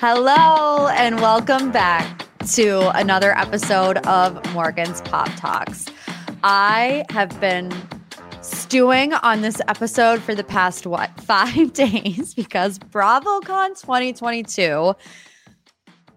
[0.00, 5.86] Hello, and welcome back to another episode of Morgan's Pop Talks.
[6.44, 7.72] I have been
[8.42, 14.94] stewing on this episode for the past, what, five days because BravoCon 2022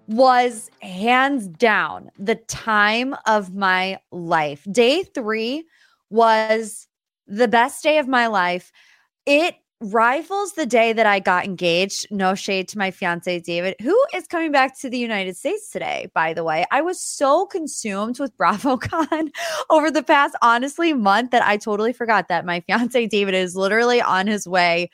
[0.07, 4.67] was hands down the time of my life.
[4.69, 5.63] Day three
[6.09, 6.89] was
[7.27, 8.73] the best day of my life.
[9.25, 12.07] It rivals the day that I got engaged.
[12.11, 16.09] No shade to my fiance, David, who is coming back to the United States today,
[16.13, 16.65] by the way.
[16.71, 19.31] I was so consumed with BravoCon
[19.69, 24.01] over the past, honestly, month that I totally forgot that my fiance, David, is literally
[24.01, 24.89] on his way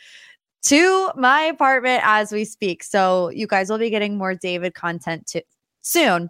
[0.63, 2.83] to my apartment as we speak.
[2.83, 5.43] So you guys will be getting more David content to,
[5.81, 6.29] soon.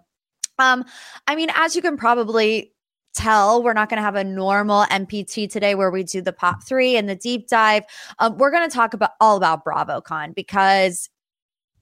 [0.58, 0.84] Um,
[1.26, 2.72] I mean, as you can probably
[3.16, 6.62] tell we're not going to have a normal MPT today where we do the pop
[6.62, 7.84] three and the deep dive.
[8.18, 11.08] Um, we're going to talk about all about BravoCon because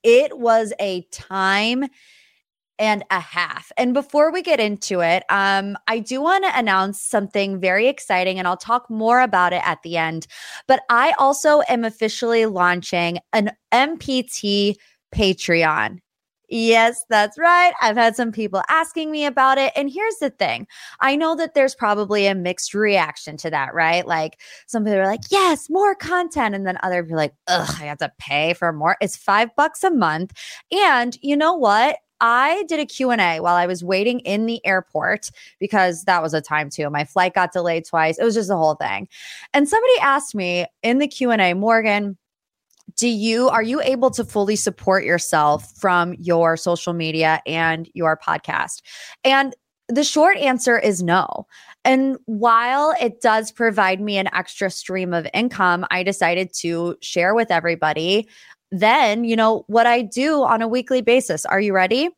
[0.02, 1.86] it was a time
[2.78, 3.70] and a half.
[3.76, 8.38] And before we get into it, um, I do want to announce something very exciting,
[8.38, 10.26] and I'll talk more about it at the end.
[10.66, 14.74] But I also am officially launching an MPT
[15.14, 16.00] Patreon.
[16.56, 17.72] Yes, that's right.
[17.82, 19.72] I've had some people asking me about it.
[19.74, 20.68] And here's the thing
[21.00, 24.06] I know that there's probably a mixed reaction to that, right?
[24.06, 24.38] Like
[24.68, 26.54] some people are like, yes, more content.
[26.54, 28.96] And then other people are like, ugh, I have to pay for more.
[29.00, 30.32] It's five bucks a month.
[30.70, 31.96] And you know what?
[32.20, 36.40] I did a Q&A while I was waiting in the airport because that was a
[36.40, 36.88] time too.
[36.88, 38.16] My flight got delayed twice.
[38.16, 39.08] It was just the whole thing.
[39.52, 42.16] And somebody asked me in the Q&A, Morgan,
[42.96, 48.16] do you are you able to fully support yourself from your social media and your
[48.16, 48.82] podcast?
[49.24, 49.54] And
[49.88, 51.46] the short answer is no.
[51.84, 57.34] And while it does provide me an extra stream of income i decided to share
[57.34, 58.28] with everybody.
[58.70, 62.10] Then you know what i do on a weekly basis are you ready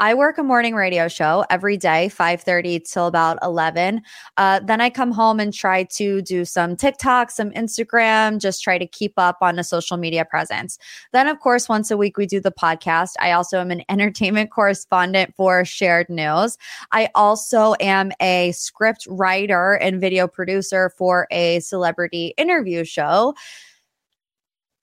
[0.00, 4.00] I work a morning radio show every day, 5:30 till about 11.
[4.38, 8.78] Uh, then I come home and try to do some TikTok, some Instagram, just try
[8.78, 10.78] to keep up on a social media presence.
[11.12, 13.10] Then, of course, once a week we do the podcast.
[13.20, 16.56] I also am an entertainment correspondent for Shared News.
[16.92, 23.34] I also am a script writer and video producer for a celebrity interview show.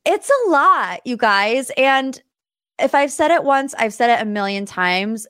[0.05, 1.71] It's a lot, you guys.
[1.75, 2.21] And
[2.79, 5.27] if I've said it once, I've said it a million times.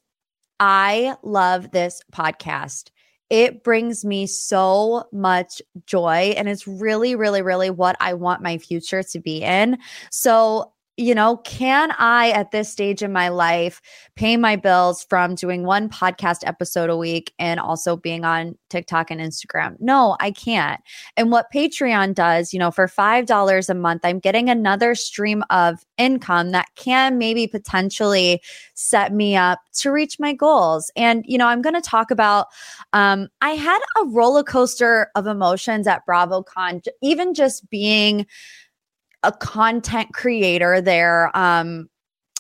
[0.60, 2.90] I love this podcast.
[3.30, 8.58] It brings me so much joy, and it's really, really, really what I want my
[8.58, 9.78] future to be in.
[10.12, 13.82] So you know, can I at this stage in my life
[14.16, 19.12] pay my bills from doing one podcast episode a week and also being on TikTok
[19.12, 19.76] and Instagram?
[19.80, 20.82] No, I can't.
[21.16, 25.86] And what Patreon does, you know, for $5 a month, I'm getting another stream of
[26.00, 28.42] income that can maybe potentially
[28.74, 30.92] set me up to reach my goals.
[30.96, 32.48] And, you know, I'm going to talk about,
[32.94, 38.26] um, I had a roller coaster of emotions at BravoCon, even just being
[39.24, 41.36] a content creator there.
[41.38, 41.90] Um,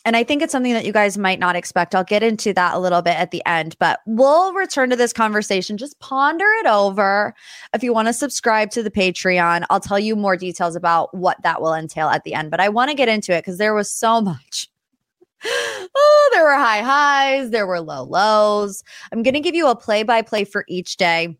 [0.08, 1.94] and I think it's something that you guys might not expect.
[1.94, 5.12] I'll get into that a little bit at the end, but we'll return to this
[5.12, 5.76] conversation.
[5.76, 7.34] Just ponder it over.
[7.74, 11.42] If you want to subscribe to the Patreon, I'll tell you more details about what
[11.44, 12.52] that will entail at the end.
[12.52, 14.70] But I want to get into it because there was so much.
[15.44, 18.84] oh, there were high highs, there were low lows.
[19.12, 21.38] I'm going to give you a play by play for each day.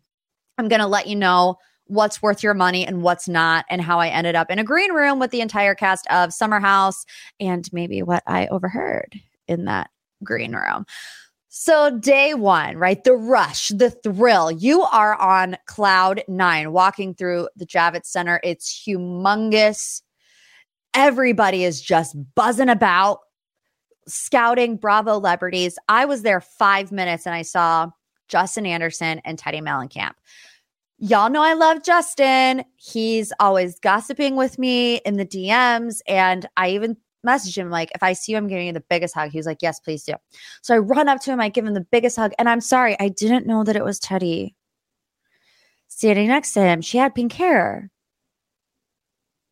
[0.58, 1.56] I'm going to let you know
[1.88, 4.92] what's worth your money and what's not, and how I ended up in a green
[4.92, 7.04] room with the entire cast of Summer House
[7.40, 9.18] and maybe what I overheard
[9.48, 9.90] in that
[10.22, 10.86] green room.
[11.48, 13.02] So, day one, right?
[13.02, 14.50] The rush, the thrill.
[14.50, 18.38] You are on cloud nine walking through the Javits Center.
[18.44, 20.02] It's humongous.
[20.94, 23.20] Everybody is just buzzing about,
[24.06, 25.78] scouting Bravo celebrities.
[25.88, 27.90] I was there five minutes and I saw
[28.28, 30.12] Justin Anderson and Teddi Mellencamp.
[31.00, 32.64] Y'all know I love Justin.
[32.76, 36.00] He's always gossiping with me in the DMs.
[36.08, 39.14] And I even messaged him like, if I see you, I'm giving you the biggest
[39.14, 39.30] hug.
[39.30, 40.14] He was like, yes, please do.
[40.62, 42.32] So I run up to him, I give him the biggest hug.
[42.38, 44.54] And I'm sorry, I didn't know that it was Teddi
[45.86, 46.80] standing next to him.
[46.80, 47.90] She had pink hair.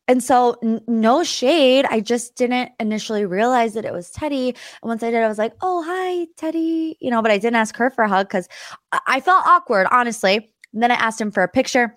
[0.09, 1.85] And so, n- no shade.
[1.89, 4.49] I just didn't initially realize that it was Teddi.
[4.49, 6.95] And once I did, I was like, oh, hi, Teddi.
[7.01, 8.47] You know, but I didn't ask her for a hug because
[8.93, 10.49] I-, I felt awkward, honestly.
[10.73, 11.93] And then I asked him for a picture.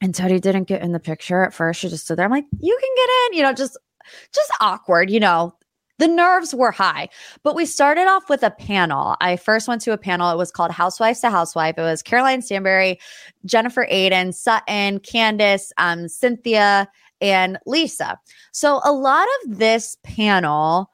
[0.00, 1.80] And Teddi didn't get in the picture at first.
[1.80, 2.24] She just stood there.
[2.24, 3.76] I'm like, you can get in, you know, just
[4.34, 5.54] just awkward, you know.
[5.98, 7.10] The nerves were high,
[7.42, 9.16] but we started off with a panel.
[9.20, 10.30] I first went to a panel.
[10.30, 11.76] It was called Housewives to Housewife.
[11.76, 12.98] It was Caroline Stanbury,
[13.44, 16.88] Jennifer Aydin, Sutton, Candiace, um, Cynthia,
[17.20, 18.18] and Lisa.
[18.52, 20.90] So a lot of this panel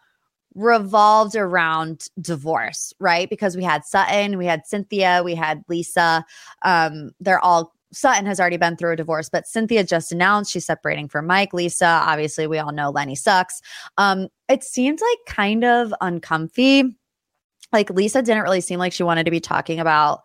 [0.56, 3.30] revolved around divorce, right?
[3.30, 6.24] Because we had Sutton, we had Cynthia, we had Lisa.
[6.62, 10.66] Um, they're all Sutton has already been through a divorce, but Cynthia just announced she's
[10.66, 11.54] separating from Mike.
[11.54, 13.62] Lisa, obviously, we all know Lenny sucks.
[13.96, 16.96] Um, it seemed like kind of uncomfy.
[17.72, 20.22] Like Lisa didn't really seem like she wanted to be talking about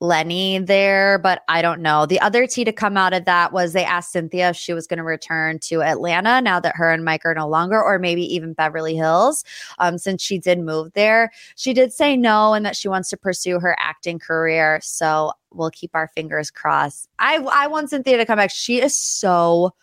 [0.00, 2.06] Lenny there, but I don't know.
[2.06, 4.86] The other tea to come out of that was they asked Cynthia if she was
[4.86, 8.22] going to return to Atlanta now that her and Mike are no longer, or maybe
[8.34, 9.44] even Beverly Hills,
[9.78, 11.32] um, since she did move there.
[11.56, 14.78] She did say no and that she wants to pursue her acting career.
[14.82, 17.08] So we'll keep our fingers crossed.
[17.18, 18.50] I I want Cynthia to come back.
[18.50, 19.74] She is so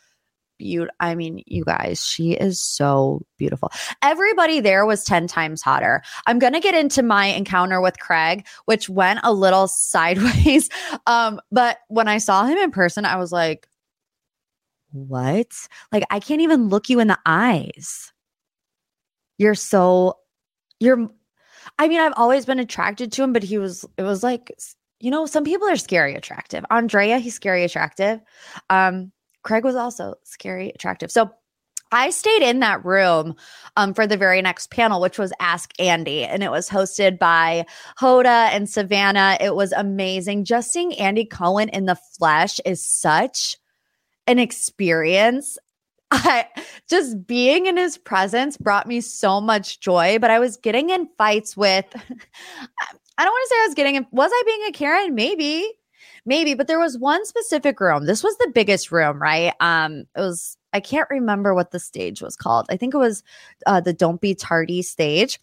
[0.57, 0.94] beautiful.
[1.00, 3.72] I mean, you guys, she is so beautiful.
[4.02, 6.02] Everybody there was 10 times hotter.
[6.28, 10.69] I'm going to get into my encounter with Craig, which went a little sideways.
[11.07, 13.68] Um, but when I saw him in person, I was like,
[14.92, 15.54] what?
[15.92, 18.13] Like, I can't even look you in the eyes.
[19.38, 20.19] You're so,
[20.80, 21.10] you're,
[21.78, 24.54] I mean, I've always been attracted to him, but he was, it was like,
[25.02, 26.66] you know, some people are scary attractive.
[26.72, 28.22] Andrea, he's scary attractive.
[28.69, 29.12] Um,
[29.45, 31.12] Craig was also scary attractive.
[31.12, 31.31] So
[31.92, 33.36] I stayed in that room
[33.77, 37.65] um, for the very next panel, which was Ask Andy, and it was hosted by
[38.00, 39.38] Hoda and Savannah.
[39.39, 40.45] It was amazing.
[40.45, 43.56] Just seeing Andy Cohen in the flesh is such
[44.25, 45.57] an experience.
[46.12, 46.47] I
[46.89, 51.07] just being in his presence brought me so much joy, but I was getting in
[51.18, 51.86] fights with
[53.18, 55.15] I don't want to say I was getting in was I being a Karen?
[55.15, 55.71] Maybe
[56.25, 60.22] maybe but there was one specific room this was the biggest room right um it
[60.22, 63.24] was i can't remember what the stage was called i think it was
[63.66, 65.39] uh, the don't be tardy stage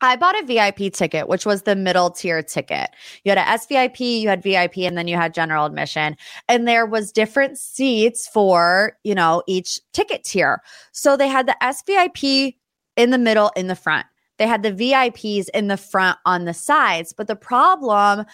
[0.00, 2.90] I bought a VIP ticket, which was the middle tier ticket.
[3.24, 6.16] You had a SVIP, you had VIP, and then you had general admission.
[6.48, 10.62] And there was different seats for, you know, each ticket tier.
[10.92, 12.54] So they had the SVIP
[12.96, 14.06] in the middle, in the front.
[14.38, 17.12] They had the VIPs in the front on the sides.
[17.12, 18.24] But the problem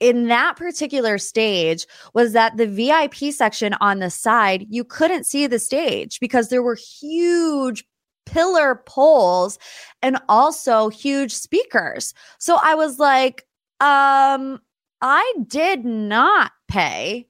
[0.00, 5.46] in that particular stage was that the VIP section on the side, you couldn't see
[5.46, 7.84] the stage because there were huge
[8.26, 9.58] pillar poles
[10.02, 12.14] and also huge speakers.
[12.38, 13.46] So I was like,
[13.80, 14.60] um,
[15.02, 17.26] I did not pay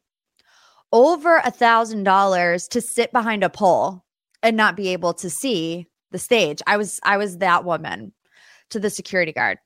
[0.92, 4.04] over a thousand dollars to sit behind a pole
[4.42, 6.60] and not be able to see the stage.
[6.66, 8.12] I was I was that woman
[8.70, 9.58] to the security guard.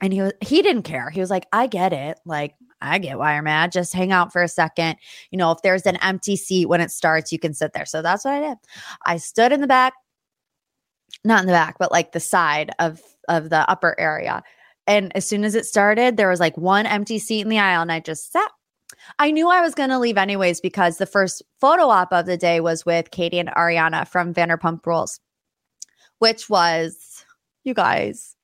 [0.00, 1.10] And he was he didn't care.
[1.10, 2.20] He was like, I get it.
[2.26, 3.72] Like, I get why you're mad.
[3.72, 4.96] Just hang out for a second.
[5.30, 7.86] You know, if there's an empty seat when it starts, you can sit there.
[7.86, 8.58] So that's what I did.
[9.06, 9.94] I stood in the back,
[11.24, 14.42] not in the back, but like the side of of the upper area.
[14.86, 17.82] And as soon as it started, there was like one empty seat in the aisle,
[17.82, 18.50] and I just sat.
[19.18, 22.36] I knew I was going to leave anyways because the first photo op of the
[22.36, 25.18] day was with Katie and Ariana from Vanderpump Rules,
[26.18, 27.24] which was,
[27.64, 28.35] you guys,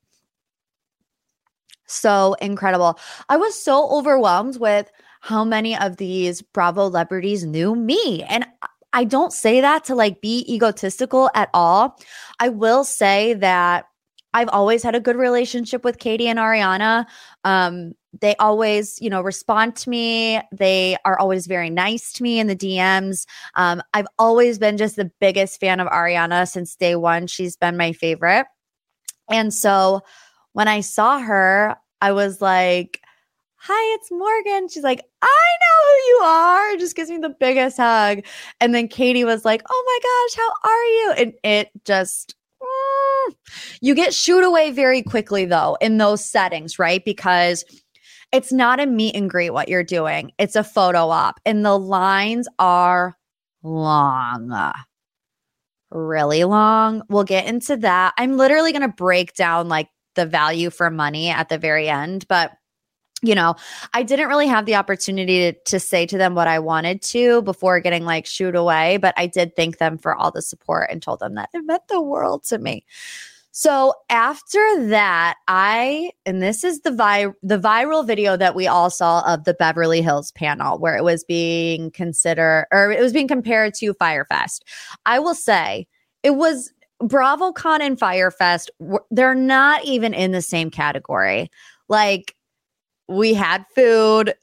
[1.92, 2.98] so incredible.
[3.28, 8.24] I was so overwhelmed with how many of these Bravo celebrities knew me.
[8.24, 8.44] And
[8.92, 11.98] I don't say that to like be egotistical at all.
[12.40, 13.86] I will say that
[14.34, 17.06] I've always had a good relationship with Katie and Ariana.
[17.44, 20.40] Um, they always, you know, respond to me.
[20.52, 23.26] They are always very nice to me in the DMs.
[23.54, 27.26] Um, I've always been just the biggest fan of Ariana since day one.
[27.26, 28.46] She's been my favorite.
[29.30, 30.02] And so
[30.52, 33.00] when I saw her, I was like,
[33.56, 34.68] Hi, it's Morgan.
[34.68, 35.26] She's like, I
[35.60, 36.76] know who you are.
[36.78, 38.24] Just gives me the biggest hug.
[38.60, 41.12] And then Katie was like, Oh my gosh, how are you?
[41.16, 43.34] And it just, mm.
[43.80, 47.04] you get shooed away very quickly though in those settings, right?
[47.04, 47.64] Because
[48.32, 50.32] it's not a meet and greet what you're doing.
[50.38, 53.16] It's a photo op and the lines are
[53.62, 54.72] long.
[55.92, 57.02] Really long.
[57.08, 58.14] We'll get into that.
[58.18, 62.26] I'm literally going to break down like the value for money at the very end,
[62.28, 62.52] but
[63.24, 63.54] you know,
[63.94, 67.40] I didn't really have the opportunity to, to, say to them what I wanted to
[67.42, 71.00] before getting like shooed away, but I did thank them for all the support and
[71.00, 72.84] told them that it meant the world to me.
[73.52, 78.88] So after that, I and this is the vi- the viral video that we all
[78.88, 83.28] saw of the Beverly Hills panel where it was being considered or it was being
[83.28, 84.64] compared to Fyre Fest.
[85.04, 85.86] I will say
[86.22, 88.70] it was BravoCon and Fyre Fest,
[89.10, 91.50] they're not even in the same category.
[91.88, 92.34] Like
[93.08, 94.34] we had food,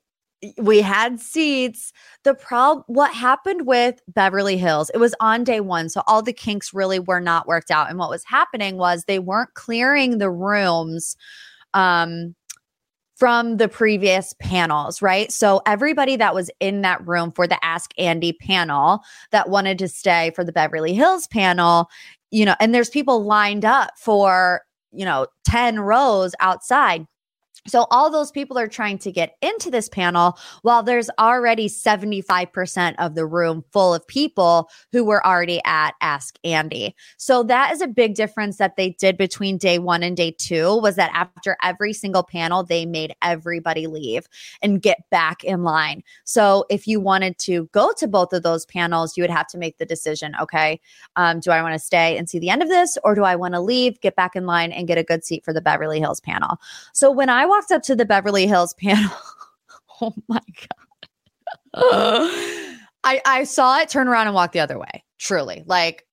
[0.58, 1.92] we had seats.
[2.24, 5.90] The problem, what happened with Beverly Hills, it was on day one.
[5.90, 7.90] So all the kinks really were not worked out.
[7.90, 11.18] And what was happening was they weren't clearing the rooms
[11.74, 12.36] um,
[13.16, 15.30] from the previous panels, right?
[15.30, 19.02] So everybody that was in that room for the Ask Andy panel
[19.32, 21.90] that wanted to stay for the Beverly Hills panel,
[22.32, 27.06] you know, and there's people lined up for, you know, 10 rows outside
[27.68, 32.96] so, all those people are trying to get into this panel while there's already 75%
[33.00, 36.96] of the room full of people who were already at Ask Andy.
[37.18, 40.80] So, that is a big difference that they did between day one and day two
[40.80, 44.28] was that after every single panel, they made everybody leave
[44.62, 46.02] and get back in line.
[46.24, 49.58] So, if you wanted to go to both of those panels, you would have to
[49.58, 50.80] make the decision okay,
[51.18, 53.36] um, do I want to stay and see the end of this, or do I
[53.36, 56.00] want to leave, get back in line, and get a good seat for the Beverly
[56.00, 56.58] Hills panel?
[56.94, 59.12] So, when I walked up to the Beverly Hills panel.
[60.02, 60.42] oh my
[61.76, 62.32] God.
[63.04, 65.04] I, I saw it turn around and walk the other way.
[65.20, 65.64] Truly.
[65.66, 66.06] Like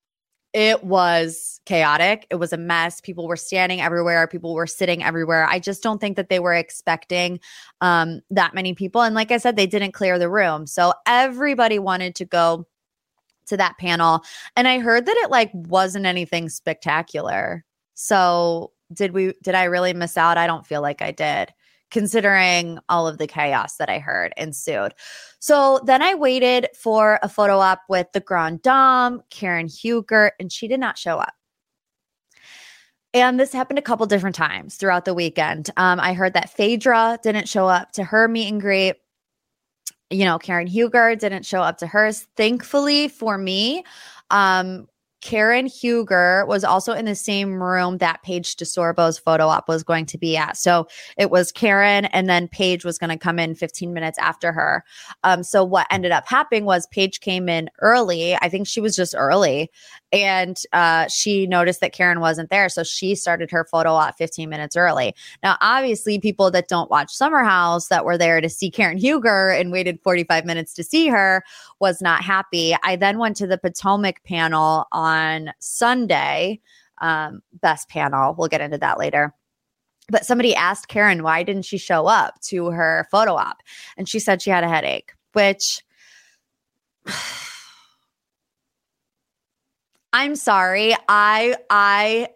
[0.52, 2.26] it was chaotic.
[2.30, 3.00] It was a mess.
[3.00, 4.26] People were standing everywhere.
[4.26, 5.46] People were sitting everywhere.
[5.46, 7.40] I just don't think that they were expecting
[7.82, 9.02] um, that many people.
[9.02, 10.66] And like I said, they didn't clear the room.
[10.66, 12.66] So everybody wanted to go
[13.48, 14.22] to that panel.
[14.56, 17.64] And I heard that it like wasn't anything spectacular.
[17.94, 20.38] So did we did I really miss out?
[20.38, 21.52] I don't feel like I did
[21.90, 24.92] considering all of the chaos that I heard ensued.
[25.38, 30.50] So then I waited for a photo op with the Grand Dame, Karen Huger, and
[30.50, 31.34] she did not show up.
[33.14, 35.70] And this happened a couple different times throughout the weekend.
[35.76, 38.96] Um, I heard that Phaedra didn't show up to her meet and greet.
[40.10, 42.26] You know, Karen Huger didn't show up to hers.
[42.36, 43.84] Thankfully for me,
[44.30, 44.86] um,
[45.26, 50.06] Karen Huger was also in the same room that Paige DeSorbo's photo op was going
[50.06, 50.56] to be at.
[50.56, 50.86] So
[51.18, 54.84] it was Karen, and then Paige was going to come in 15 minutes after her.
[55.24, 58.36] Um, so what ended up happening was Paige came in early.
[58.36, 59.68] I think she was just early,
[60.12, 62.68] and uh, she noticed that Karen wasn't there.
[62.68, 65.12] So she started her photo op 15 minutes early.
[65.42, 69.50] Now, obviously, people that don't watch Summer House that were there to see Karen Huger
[69.50, 71.42] and waited 45 minutes to see her
[71.80, 72.76] was not happy.
[72.84, 75.15] I then went to the Potomac panel on
[75.58, 76.60] Sunday,
[77.00, 78.34] um, best panel.
[78.36, 79.34] We'll get into that later.
[80.08, 83.62] But somebody asked Karen, why didn't she show up to her photo op?
[83.96, 85.82] And she said she had a headache, which
[90.12, 90.94] I'm sorry.
[91.08, 92.28] I I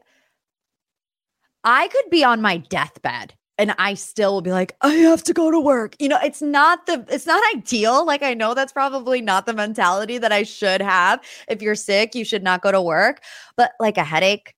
[1.64, 5.34] I could be on my deathbed and I still will be like, I have to
[5.34, 5.94] go to work.
[5.98, 8.06] You know, it's not the it's not ideal.
[8.06, 11.20] Like I know that's probably not the mentality that I should have.
[11.46, 13.20] If you're sick, you should not go to work.
[13.56, 14.54] But like a headache,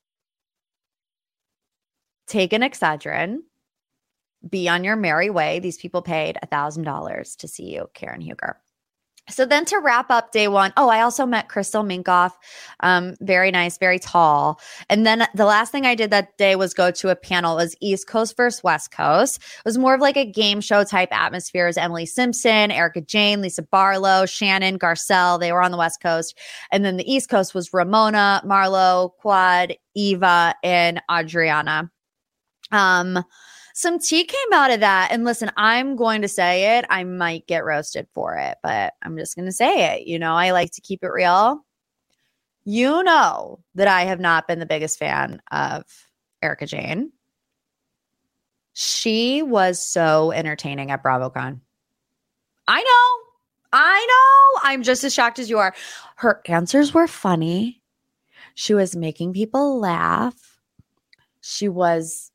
[2.29, 3.39] take an Excedrin,
[4.49, 5.59] be on your merry way.
[5.59, 8.57] These people paid a thousand dollars to see you, Karen Huger.
[9.31, 12.33] So then to wrap up day one, oh, I also met Crystal Minkoff.
[12.81, 14.61] Um, very nice, very tall.
[14.91, 17.57] And then the last thing I did that day was go to a panel.
[17.57, 19.37] It was East Coast versus West Coast.
[19.39, 21.67] It was more of like a game show type atmosphere.
[21.67, 25.39] It was Emily Simpson, Erika Jayne, Lisa Barlow, Shannon, Garcelle.
[25.39, 26.37] They were on the West Coast.
[26.73, 31.91] And then the East Coast was Ramona, Marlo, Quad, Eva, and Adriana.
[32.73, 33.23] Um,
[33.75, 35.09] some tea came out of that.
[35.11, 36.85] And listen, I'm going to say it.
[36.91, 40.07] I might get roasted for it, but I'm just going to say it.
[40.07, 41.65] You know, I like to keep it real.
[42.65, 45.85] You know that I have not been the biggest fan of
[46.43, 47.13] Erika Jayne.
[48.75, 51.61] She was so entertaining at BravoCon.
[52.69, 53.33] I know.
[53.73, 54.61] I know.
[54.65, 55.75] I'm just as shocked as you are.
[56.17, 57.83] Her answers were funny.
[58.55, 60.59] She was making people laugh.
[61.41, 62.32] She was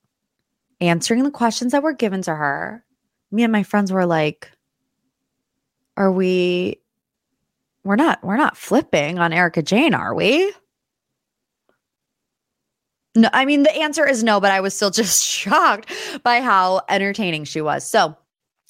[0.82, 2.84] answering the questions that were given to her.
[3.32, 4.52] Me and my friends were like,
[5.96, 6.80] are we
[7.84, 10.54] we're not we're not flipping on Erika Jayne, are we?
[13.16, 15.92] No, I mean, the answer is no, but I was still just shocked
[16.24, 17.90] by how entertaining she was.
[17.90, 18.16] So,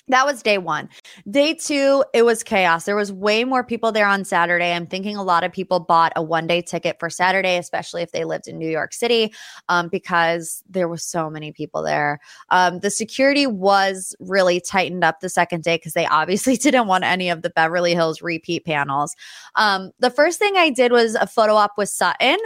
[0.09, 0.89] that was day one.
[1.29, 2.85] Day two, it was chaos.
[2.85, 4.71] There was way more people there on Saturday.
[4.71, 8.11] I'm thinking a lot of people bought a one day ticket for Saturday, especially if
[8.11, 9.33] they lived in New York City,
[9.69, 12.19] um, because there was so many people there.
[12.49, 17.03] Um, the security was really tightened up the second day because they obviously didn't want
[17.03, 19.15] any of the Beverly Hills repeat panels.
[19.55, 22.37] Um, the first thing I did was a photo op with Sutton.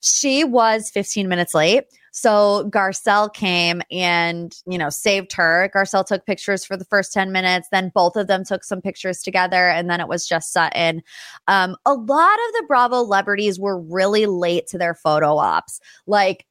[0.00, 1.84] She was 15 minutes late.
[2.10, 5.70] So Garcelle came and, you know, saved her.
[5.74, 7.68] Garcelle took pictures for the first 10 minutes.
[7.70, 9.68] Then both of them took some pictures together.
[9.68, 11.02] And then it was just Sutton.
[11.48, 15.80] Um, a lot of the Bravo celebrities were really late to their photo ops.
[16.06, 16.46] Like,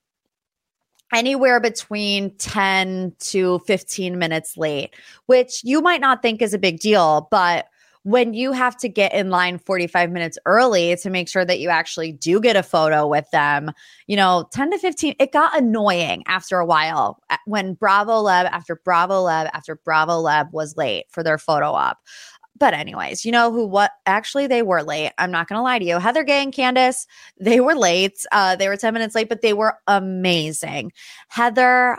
[1.14, 6.80] anywhere between 10 to 15 minutes late, which you might not think is a big
[6.80, 7.68] deal, but
[8.04, 11.70] when you have to get in line 45 minutes early to make sure that you
[11.70, 13.72] actually do get a photo with them,
[14.08, 18.76] you know, 10 to 15, it got annoying after a while when Bravo Leb after
[18.78, 21.98] Bravo Leb after Bravo Leb was late for their photo op.
[22.58, 25.12] But anyways, you know who what actually they were late.
[25.18, 25.98] I'm not gonna lie to you.
[25.98, 27.06] Heather Gay and Candiace,
[27.40, 28.26] they were late.
[28.32, 30.92] Uh, they were 10 minutes late, but they were amazing.
[31.30, 31.98] Heather,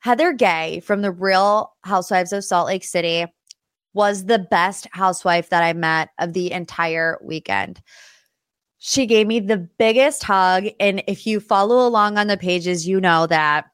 [0.00, 3.26] Heather Gay from the Real Housewives of Salt Lake City
[3.94, 7.82] was the best housewife that I met of the entire weekend.
[8.78, 10.66] She gave me the biggest hug.
[10.80, 13.66] And if you follow along on the pages, you know that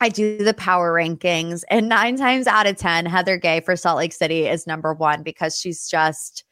[0.00, 1.62] I do the power rankings.
[1.70, 5.22] And nine times out of 10, Heather Gay for Salt Lake City is number one
[5.22, 6.44] because she's just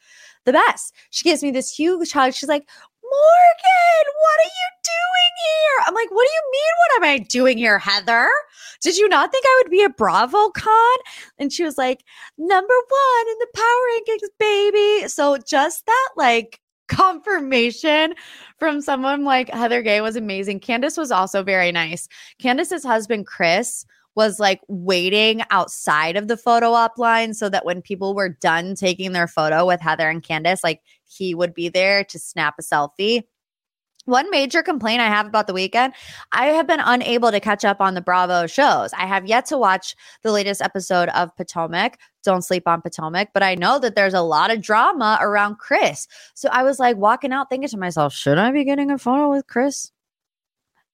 [0.45, 0.95] the best.
[1.11, 2.35] She gives me this huge hug.
[2.35, 2.69] She's like,
[3.13, 5.85] Morgan, what are you doing here?
[5.87, 6.73] I'm like, what do you mean?
[6.79, 8.31] What am I doing here, Heather?
[8.81, 10.97] Did you not think I would be a BravoCon?
[11.39, 12.05] And she was like,
[12.39, 15.09] number one in the power rankings, baby.
[15.09, 18.15] So just that like confirmation
[18.59, 20.61] from someone like Heather Gay was amazing.
[20.61, 22.09] Candiace was also very nice.
[22.41, 27.83] Candiace's husband, Chris, was like waiting outside of the photo op line so that when
[27.83, 32.05] people were done taking their photo with Heather and Candiace, like he would be there
[32.05, 33.23] to snap a selfie.
[34.05, 35.95] One major complaint I have about the weekend,
[36.33, 38.93] I have been unable to catch up on the Bravo shows.
[38.95, 41.99] I have yet to watch the latest episode of Potomac.
[42.25, 46.09] Don't sleep on Potomac, but I know that there's a lot of drama around Chris.
[46.35, 49.31] So I was like walking out thinking to myself, should I be getting a photo
[49.31, 49.93] with Chris?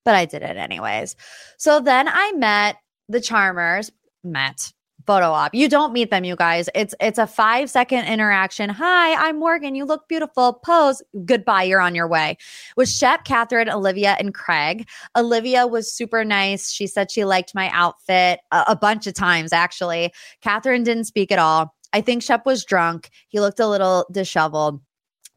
[0.05, 1.17] But I did it anyways.
[1.57, 2.77] So then I met
[3.09, 3.91] the Charmers,
[4.25, 4.73] met
[5.07, 5.55] photo op.
[5.55, 6.69] You don't meet them, you guys.
[6.75, 8.69] It's it's a five second interaction.
[8.69, 9.75] Hi, I'm Morgan.
[9.75, 10.53] You look beautiful.
[10.53, 11.03] Pose.
[11.25, 11.63] Goodbye.
[11.63, 12.37] You're on your way.
[12.77, 14.87] With Shep, Catherine, Olivia, and Craig.
[15.17, 16.71] Olivia was super nice.
[16.71, 20.13] She said she liked my outfit a, a bunch of times, actually.
[20.43, 21.75] Catherine didn't speak at all.
[21.95, 23.09] I think Shep was drunk.
[23.29, 24.79] He looked a little disheveled.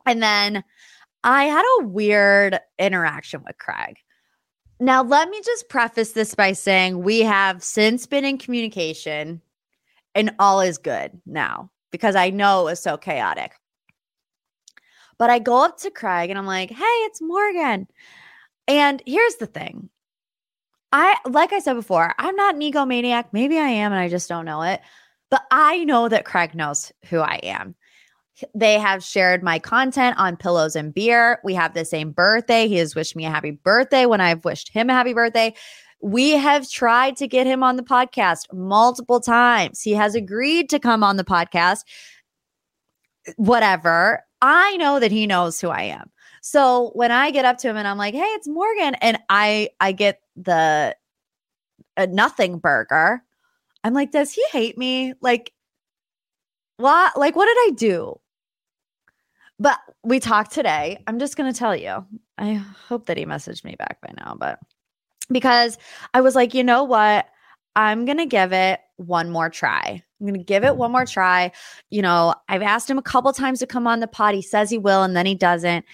[0.05, 0.65] And then
[1.23, 3.95] I had a weird interaction with Craig.
[4.81, 9.39] Now, let me just preface this by saying we have since been in communication
[10.15, 13.51] and all is good now because I know it was so chaotic.
[15.19, 17.87] But I go up to Craig and I'm like, hey, it's Morgan.
[18.67, 19.91] And here's the thing.
[20.91, 23.25] I, like I said before, I'm not an egomaniac.
[23.33, 24.81] Maybe I am and I just don't know it.
[25.29, 27.75] But I know that Craig knows who I am.
[28.55, 31.39] They have shared my content on Pillows and Beer.
[31.43, 32.67] We have the same birthday.
[32.67, 35.53] He has wished me a happy birthday when I've wished him a happy birthday.
[36.01, 39.81] We have tried to get him on the podcast multiple times.
[39.81, 41.81] He has agreed to come on the podcast.
[43.35, 44.23] Whatever.
[44.41, 46.09] I know that he knows who I am.
[46.41, 49.69] So when I get up to him and I'm like, "Hey, it's Morgan," and I
[49.79, 50.95] I get the
[51.97, 53.23] a nothing burger,
[53.83, 55.53] I'm like, "Does he hate me?" Like,
[56.81, 57.17] what?
[57.17, 58.19] Like, what did I do?
[59.59, 61.03] But we talked today.
[61.07, 62.05] I'm just gonna tell you.
[62.37, 64.59] I hope that he messaged me back by now, but
[65.31, 65.77] because
[66.13, 67.27] I was like, you know what?
[67.75, 70.03] I'm going to give it one more try.
[70.19, 71.51] I'm going to give it one more try.
[71.89, 74.35] You know, I've asked him a couple times to come on the pod.
[74.35, 75.85] He says he will and then he doesn't.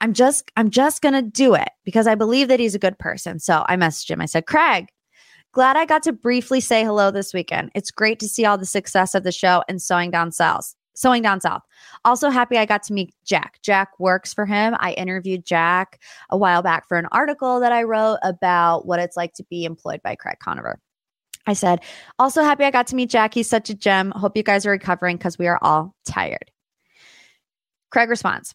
[0.00, 2.98] I'm just I'm just going to do it because I believe that he's a good
[2.98, 3.40] person.
[3.40, 4.20] So I messaged him.
[4.20, 4.88] I said, "Craig,
[5.52, 7.70] glad I got to briefly say hello this weekend.
[7.74, 11.22] It's great to see all the success of the show and sewing down sales sewing
[11.22, 11.62] down south.
[12.04, 13.60] Also happy I got to meet Jack.
[13.62, 14.76] Jack works for him.
[14.80, 19.16] I interviewed Jack a while back for an article that I wrote about what it's
[19.16, 20.80] like to be employed by Craig Conover.
[21.46, 21.80] I said,
[22.18, 23.32] also happy I got to meet Jack.
[23.32, 24.10] He's such a gem.
[24.10, 26.50] Hope you guys are recovering because we are all tired.
[27.90, 28.54] Craig responds,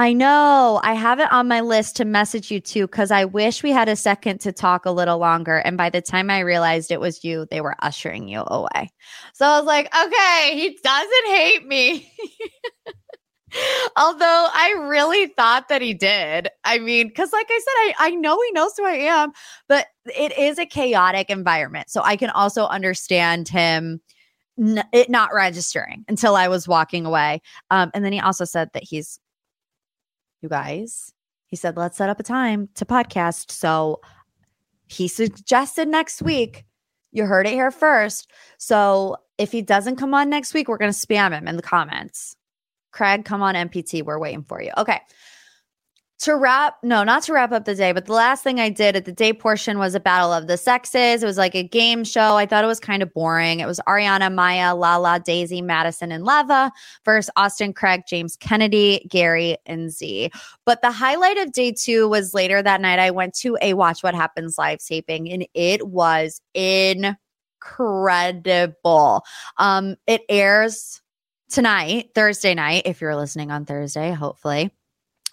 [0.00, 0.80] I know.
[0.82, 3.86] I have it on my list to message you too because I wish we had
[3.86, 5.58] a second to talk a little longer.
[5.58, 8.88] And by the time I realized it was you, they were ushering you away.
[9.34, 12.10] So I was like, okay, he doesn't hate me.
[13.98, 16.48] Although I really thought that he did.
[16.64, 19.32] I mean, because like I said, I, I know he knows who I am,
[19.68, 21.90] but it is a chaotic environment.
[21.90, 24.00] So I can also understand him
[24.58, 27.42] n- it not registering until I was walking away.
[27.70, 29.20] Um, and then he also said that he's,
[30.40, 31.12] you guys,
[31.46, 33.50] he said, let's set up a time to podcast.
[33.50, 34.00] So
[34.86, 36.64] he suggested next week.
[37.12, 38.30] You heard it here first.
[38.58, 41.62] So if he doesn't come on next week, we're going to spam him in the
[41.62, 42.36] comments.
[42.92, 44.04] Craig, come on MPT.
[44.04, 44.70] We're waiting for you.
[44.76, 45.00] Okay.
[46.20, 48.94] To wrap, no, not to wrap up the day, but the last thing I did
[48.94, 51.22] at the day portion was a battle of the sexes.
[51.22, 52.36] It was like a game show.
[52.36, 53.60] I thought it was kind of boring.
[53.60, 56.70] It was Ariana, Maya, Lala, Daisy, Madison, and Leva
[57.06, 60.30] versus Austin, Craig, James Kennedy, Gary, and Z.
[60.66, 62.98] But the highlight of day two was later that night.
[62.98, 67.14] I went to a Watch What Happens live taping, and it was incredible.
[69.56, 71.00] Um, it airs
[71.48, 74.70] tonight, Thursday night, if you're listening on Thursday, hopefully.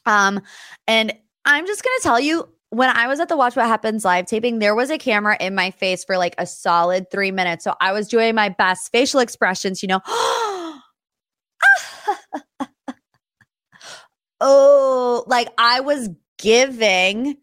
[0.07, 0.41] Um,
[0.87, 1.13] and
[1.45, 4.59] I'm just gonna tell you, when I was at the Watch What Happens live taping,
[4.59, 7.63] there was a camera in my face for like a solid three minutes.
[7.63, 10.01] So I was doing my best facial expressions, you know.
[14.41, 17.37] oh, like I was giving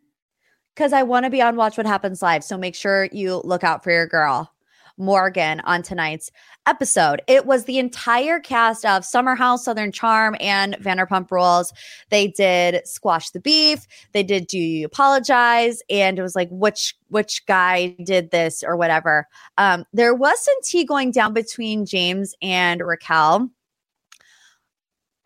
[0.75, 2.45] because I want to be on Watch What Happens Live.
[2.45, 4.54] So make sure you look out for your girl.
[4.97, 6.31] Morgan on tonight's
[6.67, 7.21] episode.
[7.27, 11.73] It was the entire cast of Summer House, Southern Charm, and Vanderpump Rules.
[12.11, 13.87] They did Squash the Beef.
[14.13, 15.83] They did Do You Apologize?
[15.91, 19.29] And it was like, which which guy did this or whatever.
[19.59, 23.51] Um, there was some tea going down between James and Raquel.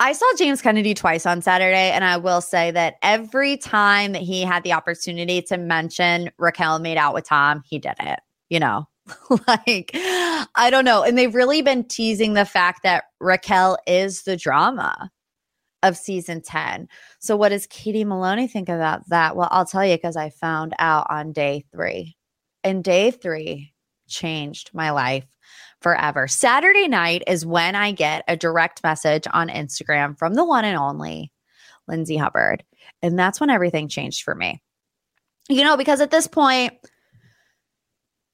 [0.00, 4.22] I saw James Kennedy twice on Saturday, and I will say that every time that
[4.22, 8.20] he had the opportunity to mention Raquel made out with Tom, he did it.
[8.48, 8.86] You know,
[9.48, 11.02] like, I don't know.
[11.02, 15.10] And they've really been teasing the fact that Raquel is the drama
[15.82, 16.88] of season 10.
[17.20, 19.36] So, what does Katie Maloney think about that?
[19.36, 22.16] Well, I'll tell you because I found out on day three.
[22.64, 23.72] And day three
[24.08, 25.26] changed my life
[25.80, 26.26] forever.
[26.26, 30.76] Saturday night is when I get a direct message on Instagram from the one and
[30.76, 31.32] only
[31.86, 32.64] Lindsay Hubbard.
[33.02, 34.60] And that's when everything changed for me.
[35.48, 36.74] You know, because at this point,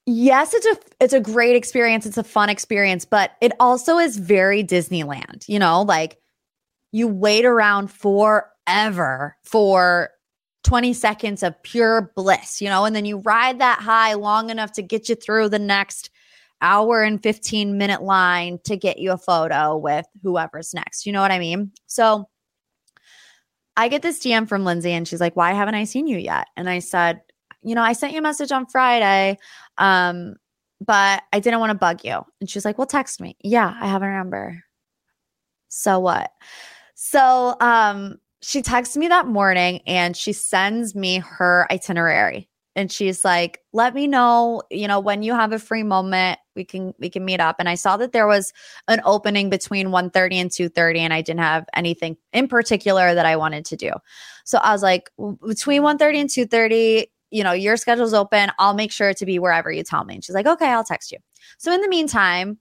[0.06, 2.06] yes it's a it's a great experience.
[2.06, 6.18] It's a fun experience but it also is very disneyland you know like
[6.92, 10.10] you wait around forever for
[10.64, 14.72] 20 seconds of pure bliss you know and then you ride that high long enough
[14.72, 16.10] to get you through the next
[16.60, 21.20] hour and 15 minute line to get you a photo with whoever's next you know
[21.20, 21.72] what i mean?
[21.86, 22.28] So
[23.76, 26.48] i get this dm from lindsay and she's like why haven't i seen you yet?
[26.56, 27.20] And i said
[27.64, 29.38] you know, I sent you a message on Friday,
[29.78, 30.36] um,
[30.84, 32.24] but I didn't want to bug you.
[32.40, 33.36] And she's like, well, text me.
[33.42, 34.62] Yeah, I have a number.
[35.68, 36.30] So what?
[36.94, 42.48] So um, she texts me that morning and she sends me her itinerary.
[42.76, 46.64] And she's like, let me know, you know, when you have a free moment, we
[46.64, 47.56] can we can meet up.
[47.60, 48.52] And I saw that there was
[48.88, 53.36] an opening between 1:30 and 2:30 and I didn't have anything in particular that I
[53.36, 53.92] wanted to do.
[54.44, 55.10] So I was like,
[55.46, 58.52] between 1:30 and 2:30, you know, your schedule's open.
[58.60, 60.14] I'll make sure to be wherever you tell me.
[60.14, 61.18] And she's like, okay, I'll text you.
[61.58, 62.58] So in the meantime,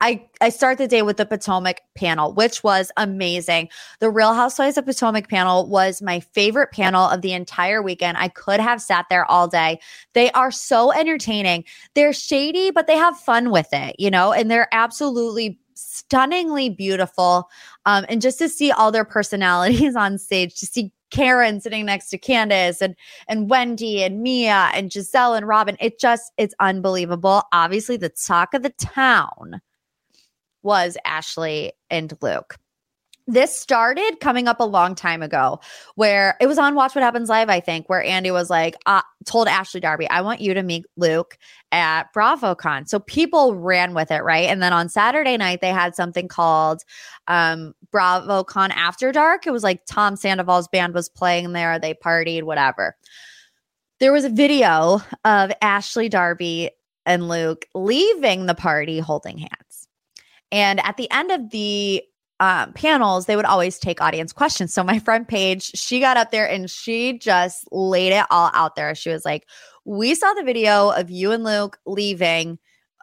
[0.00, 3.68] I, I start the day with the Potomac panel, which was amazing.
[3.98, 8.16] The Real Housewives of Potomac panel was my favorite panel of the entire weekend.
[8.16, 9.80] I could have sat there all day.
[10.14, 11.64] They are so entertaining.
[11.94, 17.48] They're shady, but they have fun with it, you know, and they're absolutely stunningly beautiful.
[17.86, 22.08] Um, and just to see all their personalities on stage, to see Karen sitting next
[22.10, 22.94] to Candiace and
[23.28, 25.76] and Wendy and Mia and Gizelle and Robin.
[25.80, 27.42] It just it's unbelievable.
[27.52, 29.60] Obviously, the talk of the town
[30.62, 32.56] was Ashley and Luke
[33.32, 35.60] this started coming up a long time ago
[35.94, 39.02] where it was on Watch What Happens Live, I think, where Andy was like, uh,
[39.24, 41.38] told Ashley Darby, I want you to meet Luke
[41.72, 42.88] at BravoCon.
[42.88, 44.48] So people ran with it, right?
[44.48, 46.82] And then on Saturday night, they had something called
[47.28, 49.46] um, BravoCon After Dark.
[49.46, 52.96] It was like Tom Sandoval's band was playing there, they partied, whatever.
[54.00, 56.70] There was a video of Ashley Darby
[57.06, 59.88] and Luke leaving the party holding hands.
[60.52, 62.02] And at the end of the
[62.40, 64.72] um, panels, they would always take audience questions.
[64.72, 68.76] So my friend Paige, she got up there and she just laid it all out
[68.76, 68.94] there.
[68.94, 69.46] She was like,
[69.84, 72.58] "We saw the video of you and Luke leaving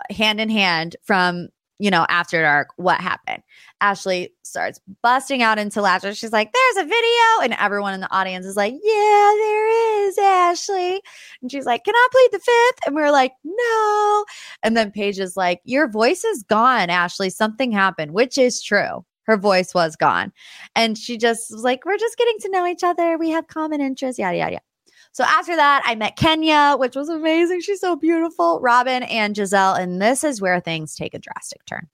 [0.09, 2.69] hand in hand from you know after dark.
[2.77, 3.43] What happened?"
[3.79, 6.15] Ashley starts busting out into laughter.
[6.15, 10.17] She's like, "There's a video," and everyone in the audience is like, "Yeah, there is,
[10.17, 11.01] Ashley."
[11.43, 12.87] And she's like, "Can I plead the fifth?
[12.87, 14.25] And we are like, "No."
[14.63, 17.29] And then Paige is like, "Your voice is gone, Ashley.
[17.29, 20.31] Something happened," which is true her voice was gone.
[20.75, 23.17] And she just was like, We're just getting to know each other.
[23.17, 24.63] We have common interests, yada, yada, yada.
[25.11, 27.61] So after that, I met Kenya, which was amazing.
[27.61, 29.79] She's so beautiful, Robin and Gizelle.
[29.79, 31.87] And this is where things take a drastic turn.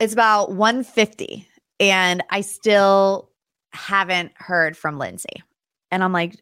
[0.00, 1.48] It's about 150,
[1.80, 3.30] and I still
[3.72, 5.42] haven't heard from Lindsay.
[5.90, 6.34] And I'm like,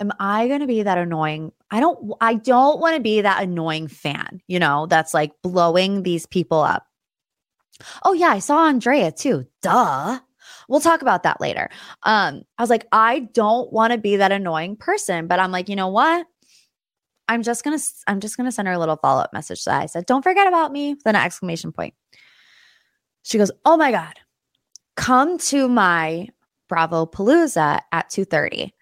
[0.00, 1.52] am I going to be that annoying?
[1.70, 6.02] I don't I don't want to be that annoying fan, you know, that's like blowing
[6.02, 6.86] these people up.
[8.04, 9.46] Oh yeah, I saw Andrea too.
[9.62, 10.20] Duh.
[10.68, 11.68] We'll talk about that later.
[12.02, 15.68] Um I was like I don't want to be that annoying person, but I'm like,
[15.68, 16.26] you know what?
[17.28, 20.06] I'm just to I'm just to send her a little follow-up message that I said,
[20.06, 21.94] "Don't forget about me." Then an exclamation point.
[23.22, 24.14] She goes, "Oh my god.
[24.96, 26.28] Come to my
[26.68, 28.72] Bravo Palooza at 2:30."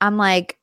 [0.00, 0.58] I'm like,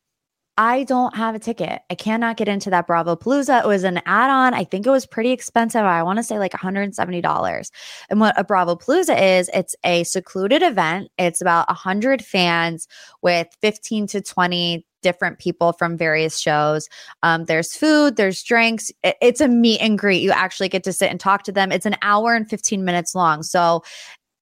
[0.60, 1.84] I don't have a ticket.
[1.90, 3.64] I cannot get into that Bravo Palooza.
[3.64, 4.54] It was an add on.
[4.54, 5.84] I think it was pretty expensive.
[5.84, 7.72] I want to say like $170.
[8.10, 11.12] And what a Bravo Palooza is, it's a secluded event.
[11.18, 12.90] It's about 100 fans
[13.22, 16.90] with 15 to 20 different people from various shows.
[17.24, 18.92] Um, there's food, there's drinks.
[19.02, 20.22] It's a meet and greet.
[20.22, 21.72] You actually get to sit and talk to them.
[21.72, 23.44] It's an hour and 15 minutes long.
[23.44, 23.82] So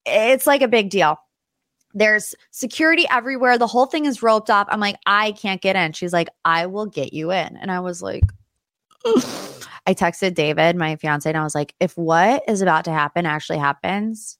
[0.07, 1.19] it's like a big deal.
[1.97, 3.57] There's security everywhere.
[3.57, 4.67] The whole thing is roped off.
[4.69, 5.93] I'm like, I can't get in.
[5.93, 7.57] She's like, I will get you in.
[7.57, 8.23] And I was like,
[9.87, 13.25] I texted David, my fiance, and I was like, if what is about to happen
[13.25, 14.37] actually happens,